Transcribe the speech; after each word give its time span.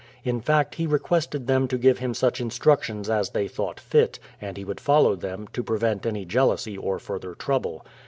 In 0.23 0.41
fact 0.41 0.73
he 0.73 0.87
requested 0.87 1.45
them 1.45 1.67
to 1.67 1.77
give 1.77 1.99
him 1.99 2.15
such 2.15 2.41
instructions 2.41 3.07
as 3.07 3.29
they 3.29 3.47
thought 3.47 3.79
fit, 3.79 4.17
and 4.41 4.57
he 4.57 4.65
would 4.65 4.79
follow 4.79 5.15
them, 5.15 5.47
to 5.53 5.61
prevent 5.61 6.07
any 6.07 6.25
jealousy 6.25 6.75
or 6.75 6.97
further 6.97 7.35
trouble. 7.35 7.85